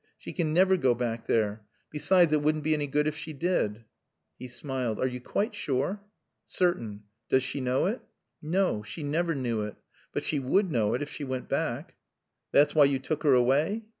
[0.17, 1.61] She can never go back there.
[1.91, 3.83] Besides, it wouldn't be any good if she did."
[4.39, 4.99] He smiled.
[4.99, 6.01] "Are you quite sure?"
[6.47, 8.01] "Certain." "Does she know it?"
[8.41, 8.81] "No.
[8.81, 9.75] She never knew it.
[10.11, 11.97] But she would know it if she went back."
[12.51, 13.83] "That's why you took her away?"